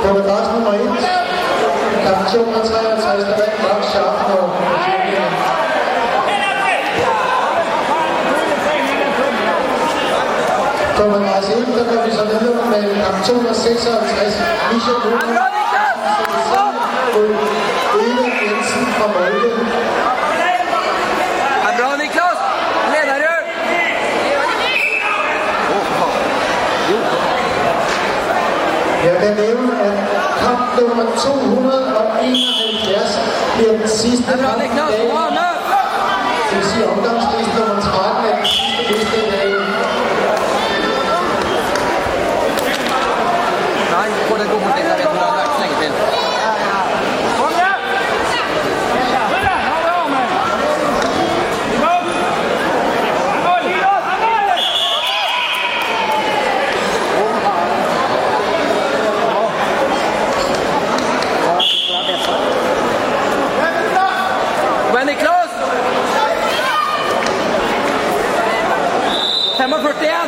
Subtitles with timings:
[0.00, 0.96] Kommandant nummer 1,
[2.04, 3.49] kaptajn nummer 53,
[11.00, 14.34] Kommandant 1, der går vi så videre med kaptajn nummer 56,
[14.72, 15.20] Michael Lund.
[18.42, 19.48] Jensen fra Molde.
[21.78, 22.38] Bra, Niklas!
[22.92, 23.44] Lederud!
[29.04, 29.92] Jeg kan nævne, at
[30.42, 33.20] kamp nummer 271
[33.56, 35.49] bliver den sidste kamp i dag.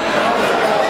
[0.00, 0.89] Não.